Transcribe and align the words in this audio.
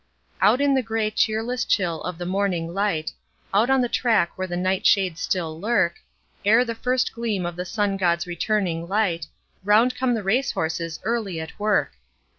Out 0.41 0.61
in 0.61 0.73
the 0.73 0.81
grey 0.81 1.11
cheerless 1.11 1.63
chill 1.63 2.01
of 2.01 2.17
the 2.17 2.25
morning 2.25 2.73
light, 2.73 3.13
Out 3.53 3.69
on 3.69 3.81
the 3.81 3.87
track 3.87 4.31
where 4.35 4.47
the 4.47 4.57
night 4.57 4.83
shades 4.83 5.21
still 5.21 5.59
lurk; 5.61 5.97
Ere 6.43 6.65
the 6.65 6.73
first 6.73 7.13
gleam 7.13 7.45
of 7.45 7.55
the 7.55 7.65
sungod's 7.65 8.25
returning 8.25 8.87
light, 8.87 9.27
Round 9.63 9.93
come 9.95 10.15
the 10.15 10.23
race 10.23 10.53
horses 10.53 10.99
early 11.03 11.39
at 11.39 11.59
work. 11.59 11.91